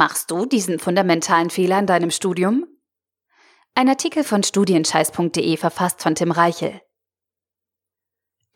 Machst 0.00 0.30
du 0.30 0.46
diesen 0.46 0.78
fundamentalen 0.78 1.50
Fehler 1.50 1.78
in 1.78 1.84
deinem 1.84 2.10
Studium? 2.10 2.66
Ein 3.74 3.86
Artikel 3.90 4.24
von 4.24 4.42
studienscheiß.de 4.42 5.58
verfasst 5.58 6.02
von 6.02 6.14
Tim 6.14 6.30
Reichel. 6.30 6.80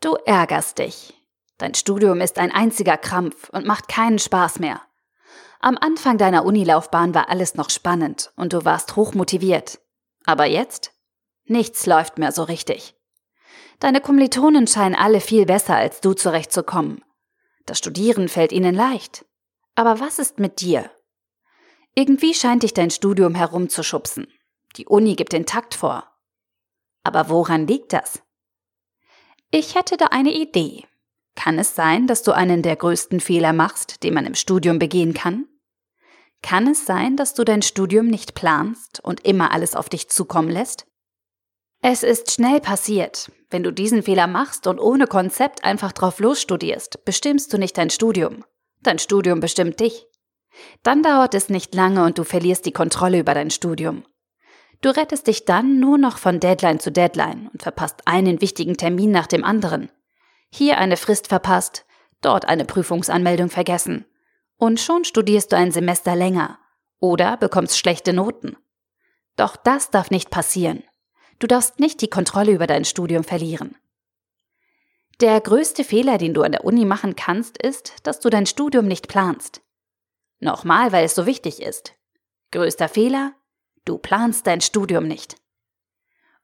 Du 0.01 0.15
ärgerst 0.25 0.79
dich. 0.79 1.13
Dein 1.59 1.75
Studium 1.75 2.19
ist 2.19 2.39
ein 2.39 2.49
einziger 2.49 2.97
Krampf 2.97 3.49
und 3.49 3.67
macht 3.67 3.87
keinen 3.87 4.17
Spaß 4.17 4.57
mehr. 4.57 4.81
Am 5.59 5.77
Anfang 5.79 6.17
deiner 6.17 6.45
Unilaufbahn 6.45 7.13
war 7.13 7.29
alles 7.29 7.53
noch 7.53 7.69
spannend 7.69 8.33
und 8.35 8.51
du 8.51 8.65
warst 8.65 8.95
hochmotiviert. 8.95 9.79
Aber 10.25 10.45
jetzt? 10.45 10.93
Nichts 11.43 11.85
läuft 11.85 12.17
mehr 12.17 12.31
so 12.31 12.41
richtig. 12.41 12.95
Deine 13.79 14.01
Kommilitonen 14.01 14.65
scheinen 14.65 14.95
alle 14.95 15.21
viel 15.21 15.45
besser 15.45 15.75
als 15.75 16.01
du 16.01 16.13
zurechtzukommen. 16.13 17.03
Das 17.67 17.77
Studieren 17.77 18.29
fällt 18.29 18.51
ihnen 18.51 18.73
leicht. 18.73 19.25
Aber 19.75 19.99
was 19.99 20.17
ist 20.17 20.39
mit 20.39 20.61
dir? 20.61 20.89
Irgendwie 21.95 22.33
scheint 22.33 22.63
dich 22.63 22.73
dein 22.73 22.91
Studium 22.91 23.35
herumzuschubsen. 23.35 24.27
Die 24.75 24.85
Uni 24.85 25.15
gibt 25.15 25.31
den 25.31 25.45
Takt 25.45 25.73
vor. 25.73 26.11
Aber 27.03 27.29
woran 27.29 27.67
liegt 27.67 27.93
das? 27.93 28.21
Ich 29.49 29.75
hätte 29.75 29.95
da 29.95 30.07
eine 30.07 30.33
Idee. 30.33 30.83
Kann 31.35 31.57
es 31.57 31.75
sein, 31.75 32.07
dass 32.07 32.23
du 32.23 32.33
einen 32.33 32.61
der 32.61 32.75
größten 32.75 33.21
Fehler 33.21 33.53
machst, 33.53 34.03
den 34.03 34.13
man 34.13 34.25
im 34.25 34.35
Studium 34.35 34.79
begehen 34.79 35.13
kann? 35.13 35.45
Kann 36.41 36.67
es 36.67 36.85
sein, 36.85 37.15
dass 37.15 37.33
du 37.33 37.43
dein 37.43 37.61
Studium 37.61 38.07
nicht 38.07 38.35
planst 38.35 38.99
und 39.01 39.25
immer 39.25 39.51
alles 39.51 39.75
auf 39.75 39.87
dich 39.87 40.09
zukommen 40.09 40.49
lässt? 40.49 40.85
Es 41.81 42.03
ist 42.03 42.31
schnell 42.31 42.59
passiert. 42.59 43.31
Wenn 43.49 43.63
du 43.63 43.71
diesen 43.71 44.03
Fehler 44.03 44.27
machst 44.27 44.67
und 44.67 44.79
ohne 44.79 45.07
Konzept 45.07 45.63
einfach 45.63 45.91
drauf 45.91 46.19
losstudierst, 46.19 47.05
bestimmst 47.05 47.53
du 47.53 47.57
nicht 47.57 47.77
dein 47.77 47.89
Studium. 47.89 48.43
Dein 48.81 48.99
Studium 48.99 49.39
bestimmt 49.39 49.79
dich. 49.79 50.07
Dann 50.83 51.03
dauert 51.03 51.33
es 51.33 51.49
nicht 51.49 51.75
lange 51.75 52.03
und 52.03 52.17
du 52.17 52.23
verlierst 52.23 52.65
die 52.65 52.71
Kontrolle 52.71 53.19
über 53.19 53.33
dein 53.33 53.51
Studium. 53.51 54.03
Du 54.81 54.89
rettest 54.89 55.27
dich 55.27 55.45
dann 55.45 55.79
nur 55.79 55.97
noch 55.97 56.17
von 56.17 56.39
Deadline 56.39 56.79
zu 56.79 56.91
Deadline 56.91 57.49
und 57.51 57.63
verpasst 57.63 58.01
einen 58.05 58.41
wichtigen 58.41 58.77
Termin 58.77 59.11
nach 59.11 59.27
dem 59.27 59.43
anderen. 59.43 59.91
Hier 60.51 60.77
eine 60.77 60.97
Frist 60.97 61.27
verpasst, 61.27 61.85
dort 62.21 62.47
eine 62.47 62.65
Prüfungsanmeldung 62.65 63.49
vergessen. 63.49 64.05
Und 64.57 64.79
schon 64.79 65.03
studierst 65.03 65.51
du 65.51 65.57
ein 65.57 65.71
Semester 65.71 66.15
länger 66.15 66.59
oder 66.99 67.37
bekommst 67.37 67.77
schlechte 67.77 68.13
Noten. 68.13 68.55
Doch 69.35 69.55
das 69.55 69.91
darf 69.91 70.11
nicht 70.11 70.29
passieren. 70.29 70.83
Du 71.39 71.47
darfst 71.47 71.79
nicht 71.79 72.01
die 72.01 72.09
Kontrolle 72.09 72.51
über 72.51 72.67
dein 72.67 72.85
Studium 72.85 73.23
verlieren. 73.23 73.75
Der 75.21 75.39
größte 75.39 75.83
Fehler, 75.83 76.17
den 76.17 76.33
du 76.33 76.43
an 76.43 76.51
der 76.51 76.65
Uni 76.65 76.85
machen 76.85 77.15
kannst, 77.15 77.57
ist, 77.57 77.95
dass 78.03 78.19
du 78.19 78.29
dein 78.29 78.45
Studium 78.45 78.85
nicht 78.85 79.07
planst. 79.07 79.61
Nochmal, 80.39 80.91
weil 80.91 81.05
es 81.05 81.15
so 81.15 81.25
wichtig 81.25 81.61
ist. 81.61 81.93
Größter 82.51 82.89
Fehler? 82.89 83.33
Du 83.85 83.97
planst 83.97 84.47
dein 84.47 84.61
Studium 84.61 85.07
nicht. 85.07 85.35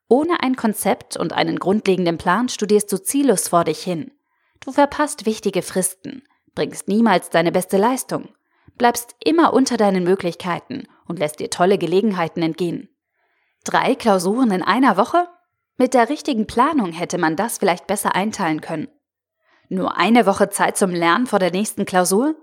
Ohne 0.08 0.42
ein 0.42 0.56
Konzept 0.56 1.16
und 1.16 1.32
einen 1.32 1.58
grundlegenden 1.58 2.18
Plan 2.18 2.48
studierst 2.48 2.92
du 2.92 3.02
ziellos 3.02 3.48
vor 3.48 3.64
dich 3.64 3.82
hin. 3.82 4.12
Du 4.60 4.72
verpasst 4.72 5.26
wichtige 5.26 5.62
Fristen, 5.62 6.22
bringst 6.54 6.86
niemals 6.86 7.30
deine 7.30 7.50
beste 7.50 7.78
Leistung, 7.78 8.28
bleibst 8.76 9.16
immer 9.24 9.52
unter 9.52 9.76
deinen 9.76 10.04
Möglichkeiten 10.04 10.86
und 11.06 11.18
lässt 11.18 11.40
dir 11.40 11.50
tolle 11.50 11.78
Gelegenheiten 11.78 12.42
entgehen. 12.42 12.88
Drei 13.64 13.94
Klausuren 13.94 14.50
in 14.50 14.62
einer 14.62 14.96
Woche? 14.96 15.28
Mit 15.78 15.94
der 15.94 16.08
richtigen 16.08 16.46
Planung 16.46 16.92
hätte 16.92 17.18
man 17.18 17.36
das 17.36 17.58
vielleicht 17.58 17.86
besser 17.86 18.14
einteilen 18.14 18.60
können. 18.60 18.88
Nur 19.68 19.96
eine 19.96 20.26
Woche 20.26 20.50
Zeit 20.50 20.76
zum 20.76 20.90
Lernen 20.90 21.26
vor 21.26 21.38
der 21.38 21.50
nächsten 21.50 21.86
Klausur? 21.86 22.34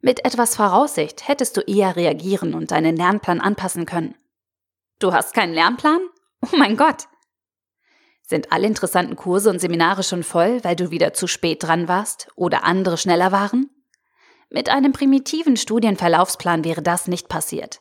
Mit 0.00 0.24
etwas 0.24 0.56
Voraussicht 0.56 1.26
hättest 1.26 1.56
du 1.56 1.60
eher 1.62 1.96
reagieren 1.96 2.54
und 2.54 2.70
deinen 2.70 2.96
Lernplan 2.96 3.40
anpassen 3.40 3.86
können. 3.86 4.14
Du 4.98 5.12
hast 5.12 5.34
keinen 5.34 5.54
Lernplan? 5.54 6.00
Oh 6.42 6.56
mein 6.56 6.76
Gott! 6.76 7.08
Sind 8.22 8.52
alle 8.52 8.66
interessanten 8.66 9.16
Kurse 9.16 9.48
und 9.50 9.58
Seminare 9.58 10.02
schon 10.02 10.22
voll, 10.22 10.62
weil 10.62 10.76
du 10.76 10.90
wieder 10.90 11.14
zu 11.14 11.26
spät 11.26 11.62
dran 11.62 11.88
warst 11.88 12.28
oder 12.36 12.62
andere 12.64 12.98
schneller 12.98 13.32
waren? 13.32 13.70
Mit 14.50 14.68
einem 14.68 14.92
primitiven 14.92 15.56
Studienverlaufsplan 15.56 16.64
wäre 16.64 16.82
das 16.82 17.08
nicht 17.08 17.28
passiert. 17.28 17.80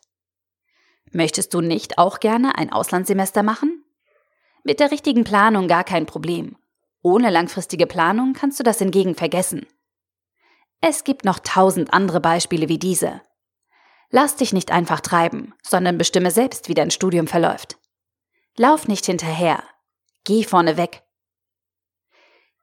Möchtest 1.12 1.54
du 1.54 1.62
nicht 1.62 1.98
auch 1.98 2.20
gerne 2.20 2.58
ein 2.58 2.72
Auslandssemester 2.72 3.44
machen? 3.44 3.84
Mit 4.64 4.80
der 4.80 4.92
richtigen 4.92 5.24
Planung 5.24 5.68
gar 5.68 5.84
kein 5.84 6.06
Problem. 6.06 6.58
Ohne 7.02 7.30
langfristige 7.30 7.88
Planung 7.88 8.34
kannst 8.34 8.60
du 8.60 8.64
das 8.64 8.80
hingegen 8.80 9.16
vergessen. 9.16 9.66
Es 10.82 11.04
gibt 11.04 11.26
noch 11.26 11.40
tausend 11.40 11.94
andere 11.94 12.20
Beispiele 12.20 12.70
wie 12.70 12.78
diese. 12.78 13.22
Lass 14.10 14.36
dich 14.36 14.54
nicht 14.54 14.72
einfach 14.72 15.02
treiben, 15.02 15.54
sondern 15.62 15.98
bestimme 15.98 16.32
selbst, 16.32 16.70
wie 16.70 16.74
dein 16.74 16.92
Studium 16.92 17.28
verläuft. 17.28 17.78
Lauf 18.56 18.88
nicht 18.88 19.06
hinterher. 19.06 19.64
Geh 20.24 20.44
vorne 20.44 20.78
weg. 20.78 21.04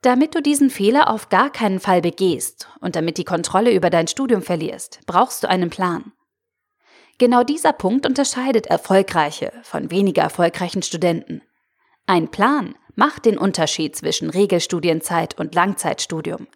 Damit 0.00 0.34
du 0.34 0.42
diesen 0.42 0.70
Fehler 0.70 1.08
auf 1.08 1.28
gar 1.28 1.50
keinen 1.50 1.80
Fall 1.80 2.02
begehst 2.02 2.68
und 2.80 2.94
damit 2.94 3.16
die 3.16 3.24
Kontrolle 3.24 3.72
über 3.72 3.90
dein 3.90 4.06
Studium 4.06 4.42
verlierst, 4.42 5.00
brauchst 5.06 5.42
du 5.42 5.48
einen 5.48 5.70
Plan. 5.70 6.12
Genau 7.18 7.42
dieser 7.42 7.72
Punkt 7.72 8.06
unterscheidet 8.06 8.66
erfolgreiche 8.66 9.52
von 9.62 9.90
weniger 9.90 10.22
erfolgreichen 10.22 10.82
Studenten. 10.82 11.42
Ein 12.06 12.30
Plan 12.30 12.74
macht 12.96 13.24
den 13.24 13.38
Unterschied 13.38 13.96
zwischen 13.96 14.30
Regelstudienzeit 14.30 15.38
und 15.38 15.54
Langzeitstudium. 15.54 16.48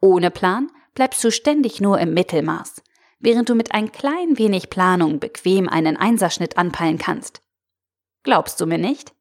Ohne 0.00 0.30
Plan 0.30 0.70
bleibst 1.00 1.24
du 1.24 1.30
ständig 1.30 1.80
nur 1.80 1.98
im 1.98 2.12
Mittelmaß, 2.12 2.82
während 3.20 3.48
du 3.48 3.54
mit 3.54 3.72
ein 3.72 3.90
klein 3.90 4.36
wenig 4.36 4.68
Planung 4.68 5.18
bequem 5.18 5.66
einen 5.66 5.96
Einserschnitt 5.96 6.58
anpeilen 6.58 6.98
kannst. 6.98 7.40
Glaubst 8.22 8.60
du 8.60 8.66
mir 8.66 8.76
nicht? 8.76 9.14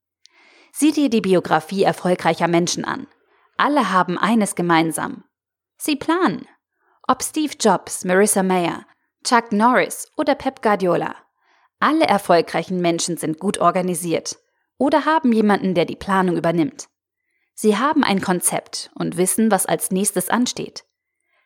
Sieh 0.73 0.91
dir 0.91 1.09
die 1.09 1.21
Biografie 1.21 1.83
erfolgreicher 1.83 2.49
Menschen 2.49 2.83
an. 2.83 3.07
Alle 3.55 3.93
haben 3.93 4.17
eines 4.17 4.55
gemeinsam. 4.55 5.23
Sie 5.77 5.95
planen. 5.95 6.49
Ob 7.07 7.23
Steve 7.23 7.53
Jobs, 7.57 8.03
Marissa 8.03 8.43
Mayer, 8.43 8.85
Chuck 9.23 9.53
Norris 9.53 10.11
oder 10.17 10.35
Pep 10.35 10.61
Guardiola. 10.61 11.15
Alle 11.79 12.07
erfolgreichen 12.07 12.81
Menschen 12.81 13.15
sind 13.15 13.39
gut 13.39 13.57
organisiert 13.57 14.37
oder 14.77 15.05
haben 15.05 15.31
jemanden, 15.31 15.75
der 15.75 15.85
die 15.85 15.95
Planung 15.95 16.35
übernimmt. 16.35 16.89
Sie 17.53 17.77
haben 17.77 18.03
ein 18.03 18.19
Konzept 18.19 18.91
und 18.95 19.15
wissen, 19.15 19.49
was 19.49 19.65
als 19.65 19.91
nächstes 19.91 20.29
ansteht. 20.29 20.83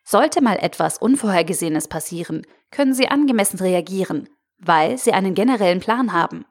Sollte 0.04 0.42
mal 0.42 0.56
etwas 0.56 0.98
Unvorhergesehenes 0.98 1.88
passieren, 1.88 2.46
können 2.70 2.92
Sie 2.92 3.08
angemessen 3.08 3.58
reagieren, 3.58 4.28
weil 4.58 4.98
Sie 4.98 5.12
einen 5.12 5.34
generellen 5.34 5.80
Plan 5.80 6.12
haben. 6.12 6.44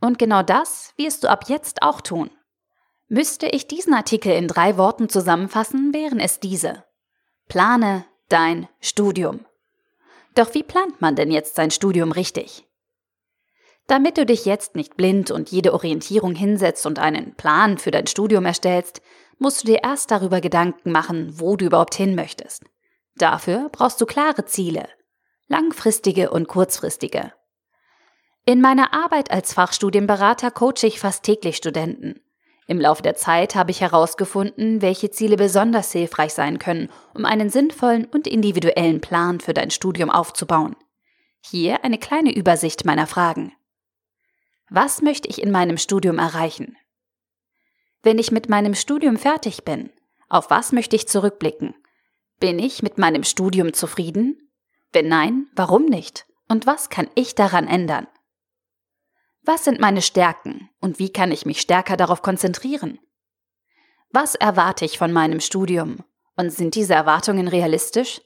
Und 0.00 0.18
genau 0.18 0.42
das 0.42 0.92
wirst 0.96 1.24
du 1.24 1.28
ab 1.28 1.44
jetzt 1.48 1.82
auch 1.82 2.00
tun. 2.00 2.30
Müsste 3.08 3.46
ich 3.46 3.66
diesen 3.66 3.94
Artikel 3.94 4.32
in 4.32 4.48
drei 4.48 4.76
Worten 4.76 5.08
zusammenfassen, 5.08 5.94
wären 5.94 6.20
es 6.20 6.40
diese. 6.40 6.84
Plane 7.48 8.04
dein 8.28 8.68
Studium. 8.80 9.46
Doch 10.34 10.52
wie 10.54 10.62
plant 10.62 11.00
man 11.00 11.16
denn 11.16 11.30
jetzt 11.30 11.54
sein 11.54 11.70
Studium 11.70 12.12
richtig? 12.12 12.66
Damit 13.86 14.18
du 14.18 14.26
dich 14.26 14.44
jetzt 14.44 14.74
nicht 14.74 14.96
blind 14.96 15.30
und 15.30 15.50
jede 15.50 15.72
Orientierung 15.72 16.34
hinsetzt 16.34 16.84
und 16.86 16.98
einen 16.98 17.36
Plan 17.36 17.78
für 17.78 17.92
dein 17.92 18.08
Studium 18.08 18.44
erstellst, 18.44 19.00
musst 19.38 19.62
du 19.62 19.68
dir 19.68 19.80
erst 19.82 20.10
darüber 20.10 20.40
Gedanken 20.40 20.90
machen, 20.90 21.38
wo 21.38 21.56
du 21.56 21.66
überhaupt 21.66 21.94
hin 21.94 22.14
möchtest. 22.14 22.64
Dafür 23.16 23.68
brauchst 23.70 24.00
du 24.00 24.06
klare 24.06 24.44
Ziele, 24.44 24.88
langfristige 25.48 26.30
und 26.30 26.48
kurzfristige. 26.48 27.32
In 28.44 28.60
meiner 28.60 28.92
Arbeit 28.92 29.30
als 29.30 29.54
Fachstudienberater 29.54 30.50
coache 30.50 30.84
ich 30.86 31.00
fast 31.00 31.24
täglich 31.24 31.56
Studenten. 31.56 32.20
Im 32.68 32.80
Laufe 32.80 33.02
der 33.02 33.14
Zeit 33.14 33.54
habe 33.54 33.70
ich 33.70 33.80
herausgefunden, 33.80 34.82
welche 34.82 35.10
Ziele 35.10 35.36
besonders 35.36 35.92
hilfreich 35.92 36.32
sein 36.34 36.58
können, 36.58 36.90
um 37.14 37.24
einen 37.24 37.48
sinnvollen 37.48 38.04
und 38.06 38.26
individuellen 38.26 39.00
Plan 39.00 39.40
für 39.40 39.54
dein 39.54 39.70
Studium 39.70 40.10
aufzubauen. 40.10 40.76
Hier 41.40 41.84
eine 41.84 41.98
kleine 41.98 42.34
Übersicht 42.34 42.84
meiner 42.84 43.06
Fragen. 43.06 43.52
Was 44.68 45.00
möchte 45.00 45.28
ich 45.28 45.40
in 45.40 45.52
meinem 45.52 45.78
Studium 45.78 46.18
erreichen? 46.18 46.76
Wenn 48.02 48.18
ich 48.18 48.30
mit 48.30 48.48
meinem 48.48 48.74
Studium 48.74 49.16
fertig 49.16 49.64
bin, 49.64 49.90
auf 50.28 50.50
was 50.50 50.72
möchte 50.72 50.96
ich 50.96 51.08
zurückblicken? 51.08 51.74
Bin 52.38 52.58
ich 52.58 52.82
mit 52.82 52.98
meinem 52.98 53.24
Studium 53.24 53.72
zufrieden? 53.72 54.50
Wenn 54.92 55.08
nein, 55.08 55.48
warum 55.54 55.86
nicht? 55.86 56.26
Und 56.48 56.66
was 56.66 56.90
kann 56.90 57.08
ich 57.14 57.34
daran 57.34 57.66
ändern? 57.66 58.06
Was 59.42 59.64
sind 59.64 59.80
meine 59.80 60.02
Stärken 60.02 60.68
und 60.80 60.98
wie 60.98 61.12
kann 61.12 61.30
ich 61.30 61.46
mich 61.46 61.60
stärker 61.60 61.96
darauf 61.96 62.22
konzentrieren? 62.22 62.98
Was 64.10 64.34
erwarte 64.34 64.84
ich 64.84 64.98
von 64.98 65.12
meinem 65.12 65.40
Studium 65.40 66.04
und 66.36 66.50
sind 66.50 66.74
diese 66.74 66.94
Erwartungen 66.94 67.48
realistisch? 67.48 68.20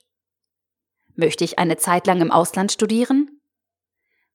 Möchte 1.14 1.44
ich 1.44 1.58
eine 1.58 1.76
Zeit 1.76 2.06
lang 2.06 2.20
im 2.20 2.30
Ausland 2.30 2.72
studieren? 2.72 3.40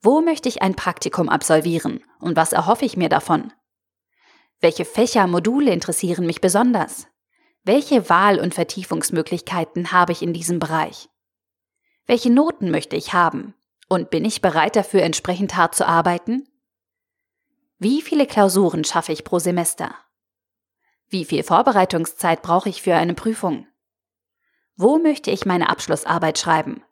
Wo 0.02 0.22
möchte 0.22 0.50
ich 0.50 0.62
ein 0.62 0.76
Praktikum 0.76 1.30
absolvieren 1.30 2.04
und 2.20 2.36
was 2.36 2.54
erhoffe 2.54 2.86
ich 2.86 2.98
mir 2.98 3.10
davon? 3.10 3.52
Welche 4.66 4.84
Fächer, 4.84 5.28
Module 5.28 5.72
interessieren 5.72 6.26
mich 6.26 6.42
besonders? 6.42 7.06
Welche 7.64 8.10
Wahl- 8.10 8.40
und 8.40 8.56
Vertiefungsmöglichkeiten 8.56 9.92
habe 9.92 10.12
ich 10.12 10.24
in 10.24 10.34
diesem 10.34 10.58
Bereich? 10.58 11.08
Welche 12.08 12.32
Noten 12.32 12.72
möchte 12.72 12.96
ich 12.96 13.14
haben? 13.14 13.54
Und 13.90 14.10
bin 14.10 14.26
ich 14.26 14.42
bereit 14.42 14.76
dafür, 14.76 15.04
entsprechend 15.04 15.56
hart 15.56 15.76
zu 15.76 15.88
arbeiten? 15.88 16.48
Wie 17.78 18.02
viele 18.02 18.26
Klausuren 18.26 18.84
schaffe 18.84 19.12
ich 19.12 19.24
pro 19.24 19.38
Semester? 19.38 19.94
Wie 21.10 21.26
viel 21.26 21.44
Vorbereitungszeit 21.44 22.42
brauche 22.42 22.70
ich 22.70 22.82
für 22.82 22.96
eine 22.96 23.14
Prüfung? 23.14 23.68
Wo 24.76 24.98
möchte 24.98 25.30
ich 25.30 25.46
meine 25.46 25.70
Abschlussarbeit 25.70 26.40
schreiben? 26.40 26.84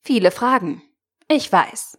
Viele 0.00 0.32
Fragen. 0.32 0.82
Ich 1.28 1.52
weiß. 1.52 1.98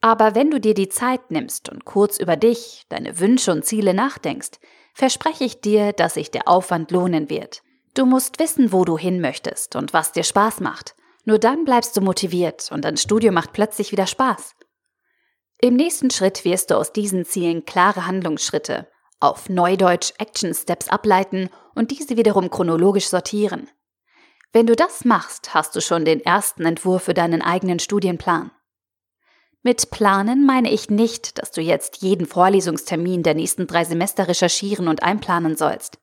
Aber 0.00 0.34
wenn 0.34 0.50
du 0.50 0.60
dir 0.60 0.74
die 0.74 0.88
Zeit 0.88 1.30
nimmst 1.30 1.68
und 1.68 1.84
kurz 1.84 2.18
über 2.18 2.36
dich, 2.36 2.86
deine 2.88 3.18
Wünsche 3.18 3.52
und 3.52 3.64
Ziele 3.64 3.92
nachdenkst, 3.92 4.58
verspreche 4.94 5.44
ich 5.44 5.60
dir, 5.60 5.92
dass 5.92 6.14
sich 6.14 6.30
der 6.30 6.48
Aufwand 6.48 6.90
lohnen 6.90 7.28
wird. 7.28 7.62
Du 7.94 8.06
musst 8.06 8.38
wissen, 8.38 8.72
wo 8.72 8.84
du 8.84 8.96
hin 8.96 9.20
möchtest 9.20 9.76
und 9.76 9.92
was 9.92 10.12
dir 10.12 10.24
Spaß 10.24 10.60
macht. 10.60 10.94
Nur 11.24 11.38
dann 11.38 11.64
bleibst 11.64 11.96
du 11.96 12.00
motiviert 12.00 12.70
und 12.72 12.84
dein 12.84 12.96
Studium 12.96 13.34
macht 13.34 13.52
plötzlich 13.52 13.92
wieder 13.92 14.06
Spaß. 14.06 14.54
Im 15.60 15.74
nächsten 15.74 16.10
Schritt 16.10 16.44
wirst 16.44 16.70
du 16.70 16.76
aus 16.76 16.92
diesen 16.92 17.26
Zielen 17.26 17.66
klare 17.66 18.06
Handlungsschritte, 18.06 18.88
auf 19.18 19.50
Neudeutsch 19.50 20.14
Action 20.18 20.54
Steps 20.54 20.88
ableiten 20.88 21.50
und 21.74 21.90
diese 21.90 22.16
wiederum 22.16 22.48
chronologisch 22.50 23.08
sortieren. 23.08 23.68
Wenn 24.52 24.66
du 24.66 24.74
das 24.74 25.04
machst, 25.04 25.52
hast 25.52 25.76
du 25.76 25.82
schon 25.82 26.06
den 26.06 26.20
ersten 26.20 26.64
Entwurf 26.64 27.02
für 27.02 27.14
deinen 27.14 27.42
eigenen 27.42 27.78
Studienplan. 27.78 28.50
Mit 29.62 29.90
Planen 29.90 30.46
meine 30.46 30.70
ich 30.70 30.88
nicht, 30.88 31.38
dass 31.38 31.50
du 31.50 31.60
jetzt 31.60 32.02
jeden 32.02 32.26
Vorlesungstermin 32.26 33.22
der 33.22 33.34
nächsten 33.34 33.66
drei 33.66 33.84
Semester 33.84 34.26
recherchieren 34.26 34.88
und 34.88 35.02
einplanen 35.02 35.54
sollst. 35.54 35.98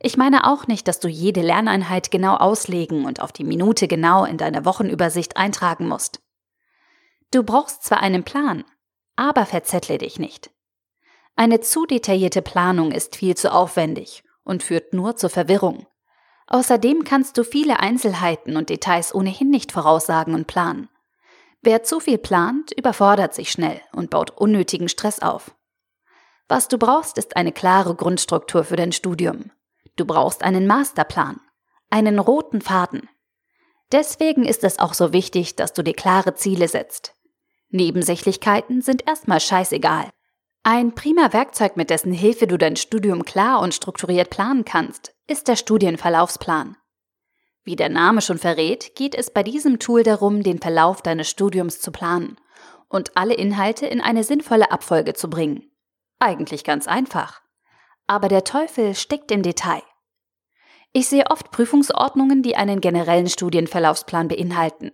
Ich 0.00 0.16
meine 0.16 0.46
auch 0.50 0.66
nicht, 0.66 0.88
dass 0.88 1.00
du 1.00 1.08
jede 1.08 1.42
Lerneinheit 1.42 2.10
genau 2.10 2.36
auslegen 2.36 3.04
und 3.04 3.20
auf 3.20 3.32
die 3.32 3.44
Minute 3.44 3.88
genau 3.88 4.24
in 4.24 4.38
deiner 4.38 4.64
Wochenübersicht 4.64 5.36
eintragen 5.36 5.86
musst. 5.86 6.20
Du 7.30 7.42
brauchst 7.42 7.82
zwar 7.82 8.00
einen 8.00 8.24
Plan, 8.24 8.64
aber 9.16 9.44
verzettle 9.44 9.98
dich 9.98 10.18
nicht. 10.18 10.50
Eine 11.36 11.60
zu 11.60 11.84
detaillierte 11.84 12.40
Planung 12.42 12.92
ist 12.92 13.16
viel 13.16 13.36
zu 13.36 13.52
aufwendig 13.52 14.22
und 14.44 14.62
führt 14.62 14.94
nur 14.94 15.16
zur 15.16 15.30
Verwirrung. 15.30 15.86
Außerdem 16.46 17.04
kannst 17.04 17.36
du 17.36 17.44
viele 17.44 17.80
Einzelheiten 17.80 18.56
und 18.56 18.70
Details 18.70 19.14
ohnehin 19.14 19.50
nicht 19.50 19.72
voraussagen 19.72 20.34
und 20.34 20.46
planen. 20.46 20.88
Wer 21.66 21.82
zu 21.82 21.98
viel 21.98 22.18
plant, 22.18 22.72
überfordert 22.72 23.32
sich 23.32 23.50
schnell 23.50 23.80
und 23.92 24.10
baut 24.10 24.30
unnötigen 24.30 24.90
Stress 24.90 25.20
auf. 25.20 25.54
Was 26.46 26.68
du 26.68 26.76
brauchst, 26.76 27.16
ist 27.16 27.38
eine 27.38 27.52
klare 27.52 27.94
Grundstruktur 27.94 28.64
für 28.64 28.76
dein 28.76 28.92
Studium. 28.92 29.50
Du 29.96 30.04
brauchst 30.04 30.42
einen 30.42 30.66
Masterplan, 30.66 31.40
einen 31.88 32.18
roten 32.18 32.60
Faden. 32.60 33.08
Deswegen 33.92 34.44
ist 34.44 34.62
es 34.62 34.78
auch 34.78 34.92
so 34.92 35.14
wichtig, 35.14 35.56
dass 35.56 35.72
du 35.72 35.82
dir 35.82 35.94
klare 35.94 36.34
Ziele 36.34 36.68
setzt. 36.68 37.14
Nebensächlichkeiten 37.70 38.82
sind 38.82 39.08
erstmal 39.08 39.40
scheißegal. 39.40 40.10
Ein 40.64 40.94
prima 40.94 41.32
Werkzeug, 41.32 41.78
mit 41.78 41.88
dessen 41.88 42.12
Hilfe 42.12 42.46
du 42.46 42.58
dein 42.58 42.76
Studium 42.76 43.24
klar 43.24 43.60
und 43.60 43.72
strukturiert 43.72 44.28
planen 44.28 44.66
kannst, 44.66 45.14
ist 45.26 45.48
der 45.48 45.56
Studienverlaufsplan. 45.56 46.76
Wie 47.64 47.76
der 47.76 47.88
Name 47.88 48.20
schon 48.20 48.38
verrät, 48.38 48.94
geht 48.94 49.14
es 49.14 49.30
bei 49.30 49.42
diesem 49.42 49.78
Tool 49.78 50.02
darum, 50.02 50.42
den 50.42 50.60
Verlauf 50.60 51.00
deines 51.00 51.30
Studiums 51.30 51.80
zu 51.80 51.90
planen 51.92 52.36
und 52.88 53.16
alle 53.16 53.34
Inhalte 53.34 53.86
in 53.86 54.00
eine 54.00 54.22
sinnvolle 54.22 54.70
Abfolge 54.70 55.14
zu 55.14 55.30
bringen. 55.30 55.70
Eigentlich 56.18 56.62
ganz 56.62 56.86
einfach. 56.86 57.40
Aber 58.06 58.28
der 58.28 58.44
Teufel 58.44 58.94
steckt 58.94 59.30
im 59.30 59.42
Detail. 59.42 59.82
Ich 60.92 61.08
sehe 61.08 61.30
oft 61.30 61.50
Prüfungsordnungen, 61.50 62.42
die 62.42 62.54
einen 62.54 62.80
generellen 62.80 63.28
Studienverlaufsplan 63.28 64.28
beinhalten. 64.28 64.92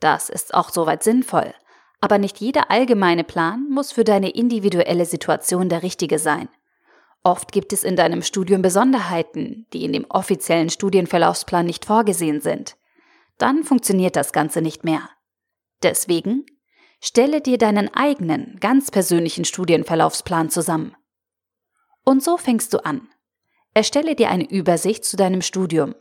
Das 0.00 0.30
ist 0.30 0.54
auch 0.54 0.70
soweit 0.70 1.02
sinnvoll. 1.02 1.52
Aber 2.00 2.18
nicht 2.18 2.38
jeder 2.38 2.70
allgemeine 2.70 3.24
Plan 3.24 3.66
muss 3.70 3.92
für 3.92 4.04
deine 4.04 4.30
individuelle 4.30 5.04
Situation 5.04 5.68
der 5.68 5.82
richtige 5.82 6.18
sein. 6.18 6.48
Oft 7.26 7.52
gibt 7.52 7.72
es 7.72 7.84
in 7.84 7.96
deinem 7.96 8.20
Studium 8.20 8.60
Besonderheiten, 8.60 9.66
die 9.72 9.82
in 9.84 9.94
dem 9.94 10.04
offiziellen 10.10 10.68
Studienverlaufsplan 10.68 11.64
nicht 11.64 11.86
vorgesehen 11.86 12.42
sind. 12.42 12.76
Dann 13.38 13.64
funktioniert 13.64 14.14
das 14.14 14.32
Ganze 14.32 14.60
nicht 14.60 14.84
mehr. 14.84 15.08
Deswegen 15.82 16.44
stelle 17.00 17.40
dir 17.40 17.56
deinen 17.56 17.92
eigenen, 17.94 18.58
ganz 18.60 18.90
persönlichen 18.90 19.46
Studienverlaufsplan 19.46 20.50
zusammen. 20.50 20.94
Und 22.04 22.22
so 22.22 22.36
fängst 22.36 22.74
du 22.74 22.84
an. 22.84 23.08
Erstelle 23.72 24.14
dir 24.14 24.28
eine 24.28 24.48
Übersicht 24.48 25.06
zu 25.06 25.16
deinem 25.16 25.40
Studium. 25.40 25.94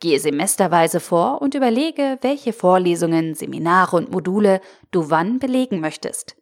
Gehe 0.00 0.18
semesterweise 0.18 0.98
vor 0.98 1.40
und 1.40 1.54
überlege, 1.54 2.18
welche 2.20 2.52
Vorlesungen, 2.52 3.34
Seminare 3.34 3.96
und 3.96 4.10
Module 4.10 4.60
du 4.90 5.10
wann 5.10 5.38
belegen 5.38 5.80
möchtest. 5.80 6.35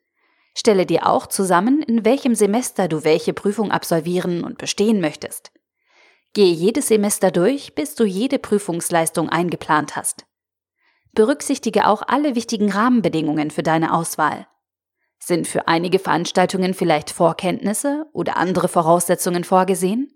Stelle 0.57 0.87
dir 0.87 1.07
auch 1.07 1.27
zusammen, 1.27 1.83
in 1.83 2.05
welchem 2.05 2.35
Semester 2.35 2.89
du 2.89 3.05
welche 3.05 3.33
Prüfung 3.33 3.71
absolvieren 3.73 4.45
und 4.45 4.59
bestehen 4.59 5.01
möchtest. 5.01 5.53
Gehe 6.33 6.53
jedes 6.53 6.89
Semester 6.89 7.31
durch, 7.31 7.75
bis 7.75 7.95
du 7.95 8.05
jede 8.05 8.39
Prüfungsleistung 8.39 9.29
eingeplant 9.29 9.97
hast. 9.97 10.27
Berücksichtige 11.13 11.87
auch 11.87 12.03
alle 12.07 12.35
wichtigen 12.35 12.71
Rahmenbedingungen 12.71 13.51
für 13.51 13.63
deine 13.63 13.95
Auswahl. 13.95 14.47
Sind 15.19 15.47
für 15.47 15.69
einige 15.69 15.99
Veranstaltungen 15.99 16.75
vielleicht 16.75 17.11
Vorkenntnisse 17.11 18.07
oder 18.13 18.37
andere 18.37 18.69
Voraussetzungen 18.69 19.45
vorgesehen? 19.45 20.11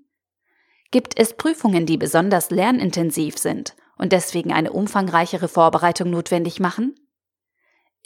Gibt 0.91 1.19
es 1.19 1.35
Prüfungen, 1.35 1.87
die 1.87 1.97
besonders 1.97 2.51
lernintensiv 2.51 3.39
sind 3.39 3.75
und 3.97 4.13
deswegen 4.13 4.53
eine 4.53 4.73
umfangreichere 4.73 5.49
Vorbereitung 5.49 6.11
notwendig 6.11 6.61
machen? 6.61 6.95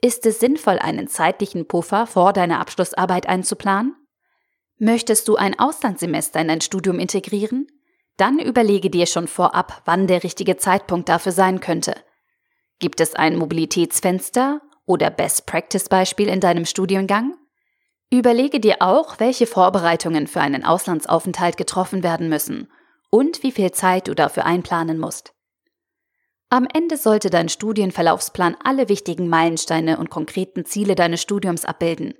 Ist 0.04 0.26
es 0.26 0.40
sinnvoll, 0.40 0.81
einen 0.81 1.06
zeitlichen 1.06 1.69
Puffer 1.69 2.08
vor 2.08 2.32
deiner 2.32 2.58
Abschlussarbeit 2.58 3.28
einzuplanen? 3.28 3.94
Möchtest 4.76 5.28
du 5.28 5.37
ein 5.37 5.56
Auslandssemester 5.56 6.40
in 6.40 6.49
dein 6.49 6.60
Studium 6.60 6.99
integrieren? 6.99 7.69
Dann 8.16 8.40
überlege 8.40 8.90
dir 8.90 9.06
schon 9.06 9.28
vorab, 9.28 9.82
wann 9.84 10.08
der 10.08 10.25
richtige 10.25 10.56
Zeitpunkt 10.56 11.08
dafür 11.08 11.31
sein 11.31 11.60
könnte. 11.60 11.94
Gibt 12.81 13.00
es 13.00 13.14
ein 13.14 13.37
Mobilitätsfenster 13.37 14.60
oder 14.87 15.08
Best-Practice-Beispiel 15.08 16.28
in 16.28 16.40
deinem 16.40 16.64
Studiengang? 16.64 17.37
Überlege 18.10 18.58
dir 18.58 18.78
auch, 18.81 19.20
welche 19.20 19.46
Vorbereitungen 19.46 20.26
für 20.26 20.40
einen 20.40 20.64
Auslandsaufenthalt 20.64 21.56
getroffen 21.56 22.02
werden 22.02 22.28
müssen 22.28 22.72
und 23.08 23.44
wie 23.44 23.52
viel 23.52 23.70
Zeit 23.70 24.08
du 24.08 24.14
dafür 24.14 24.46
einplanen 24.46 24.99
musst. 24.99 25.32
Am 26.52 26.69
Ende 26.70 26.99
sollte 26.99 27.31
dein 27.31 27.49
Studienverlaufsplan 27.49 28.59
alle 28.62 28.90
wichtigen 28.90 29.26
Meilensteine 29.26 29.97
und 29.97 30.11
konkreten 30.11 30.66
Ziele 30.66 30.94
deines 30.94 31.23
Studiums 31.23 31.64
abbilden. 31.64 32.12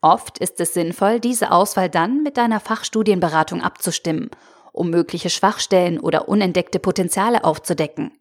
Oft 0.00 0.38
ist 0.38 0.60
es 0.60 0.72
sinnvoll, 0.72 1.18
diese 1.18 1.50
Auswahl 1.50 1.90
dann 1.90 2.22
mit 2.22 2.36
deiner 2.36 2.60
Fachstudienberatung 2.60 3.62
abzustimmen, 3.62 4.30
um 4.72 4.90
mögliche 4.90 5.30
Schwachstellen 5.30 5.98
oder 5.98 6.28
unentdeckte 6.28 6.78
Potenziale 6.78 7.42
aufzudecken. 7.42 8.16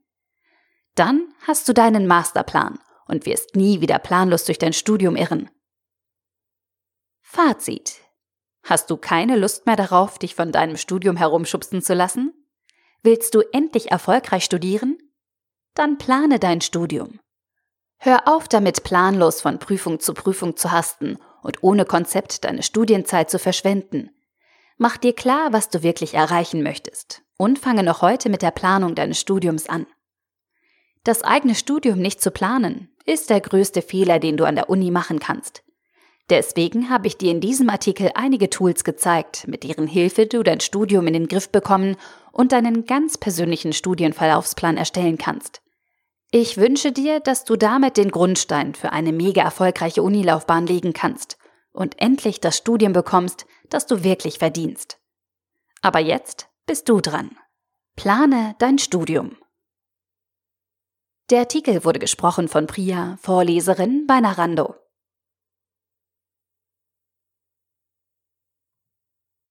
Dann 0.95 1.31
hast 1.45 1.69
du 1.69 1.73
deinen 1.75 2.07
Masterplan 2.07 2.79
und 3.07 3.27
wirst 3.27 3.55
nie 3.55 3.81
wieder 3.81 3.99
planlos 3.99 4.45
durch 4.45 4.57
dein 4.57 4.73
Studium 4.73 5.15
irren. 5.15 5.51
Fazit. 7.21 7.99
Hast 8.63 8.89
du 8.89 8.97
keine 8.97 9.35
Lust 9.35 9.67
mehr 9.67 9.75
darauf, 9.75 10.17
dich 10.17 10.33
von 10.33 10.51
deinem 10.51 10.77
Studium 10.77 11.17
herumschubsen 11.17 11.83
zu 11.83 11.93
lassen? 11.93 12.33
Willst 13.03 13.35
du 13.35 13.41
endlich 13.53 13.91
erfolgreich 13.91 14.43
studieren? 14.43 14.97
Dann 15.75 15.97
plane 15.97 16.39
dein 16.39 16.61
Studium. 16.61 17.19
Hör 17.97 18.27
auf 18.27 18.47
damit, 18.47 18.83
planlos 18.83 19.41
von 19.41 19.59
Prüfung 19.59 19.99
zu 19.99 20.13
Prüfung 20.13 20.55
zu 20.55 20.71
hasten 20.71 21.17
und 21.43 21.63
ohne 21.63 21.85
Konzept 21.85 22.45
deine 22.45 22.63
Studienzeit 22.63 23.29
zu 23.29 23.39
verschwenden. 23.39 24.09
Mach 24.77 24.97
dir 24.97 25.13
klar, 25.13 25.53
was 25.53 25.69
du 25.69 25.83
wirklich 25.83 26.13
erreichen 26.13 26.63
möchtest 26.63 27.23
und 27.37 27.59
fange 27.59 27.83
noch 27.83 28.01
heute 28.01 28.29
mit 28.29 28.41
der 28.41 28.51
Planung 28.51 28.95
deines 28.95 29.19
Studiums 29.19 29.67
an. 29.67 29.85
Das 31.03 31.23
eigene 31.23 31.55
Studium 31.55 31.99
nicht 31.99 32.21
zu 32.21 32.31
planen, 32.31 32.89
ist 33.05 33.29
der 33.29 33.41
größte 33.41 33.81
Fehler, 33.81 34.19
den 34.19 34.37
du 34.37 34.45
an 34.45 34.55
der 34.55 34.69
Uni 34.69 34.91
machen 34.91 35.19
kannst. 35.19 35.63
Deswegen 36.29 36.89
habe 36.89 37.07
ich 37.07 37.17
dir 37.17 37.31
in 37.31 37.41
diesem 37.41 37.69
Artikel 37.69 38.11
einige 38.15 38.49
Tools 38.49 38.83
gezeigt, 38.83 39.47
mit 39.47 39.63
deren 39.63 39.87
Hilfe 39.87 40.25
du 40.25 40.41
dein 40.41 40.59
Studium 40.59 41.05
in 41.05 41.13
den 41.13 41.27
Griff 41.27 41.49
bekommen 41.49 41.97
und 42.31 42.51
deinen 42.51 42.85
ganz 42.85 43.17
persönlichen 43.17 43.73
Studienverlaufsplan 43.73 44.77
erstellen 44.77 45.17
kannst. 45.17 45.61
Ich 46.37 46.57
wünsche 46.57 46.91
dir, 46.91 47.21
dass 47.21 47.45
du 47.45 47.55
damit 47.55 47.95
den 47.95 48.11
Grundstein 48.11 48.75
für 48.75 48.91
eine 48.91 49.13
mega 49.13 49.41
erfolgreiche 49.41 50.03
Unilaufbahn 50.03 50.67
legen 50.67 50.91
kannst 50.91 51.37
und 51.71 52.01
endlich 52.01 52.41
das 52.41 52.57
Studium 52.57 52.91
bekommst, 52.91 53.45
das 53.69 53.85
du 53.85 54.03
wirklich 54.03 54.39
verdienst. 54.39 54.99
Aber 55.81 55.99
jetzt 55.99 56.49
bist 56.65 56.89
du 56.89 56.99
dran. 56.99 57.37
Plane 57.95 58.53
dein 58.59 58.79
Studium. 58.79 59.37
Der 61.29 61.39
Artikel 61.39 61.85
wurde 61.85 61.99
gesprochen 61.99 62.49
von 62.49 62.67
Priya, 62.67 63.17
Vorleserin 63.21 64.05
bei 64.05 64.19
Narando. 64.19 64.75